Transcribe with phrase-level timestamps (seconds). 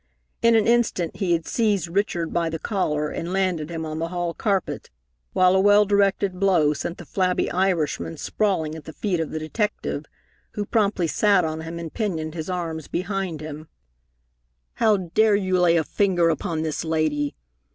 [0.41, 4.07] In an instant he had seized Richard by the collar and landed him on the
[4.07, 4.89] hall carpet,
[5.33, 9.37] while a well directed blow sent the flabby Irishman sprawling at the feet of the
[9.37, 10.07] detective,
[10.53, 13.67] who promptly sat on him and pinioned his arms behind him.
[14.73, 17.35] "How dare you lay a finger upon this lady?"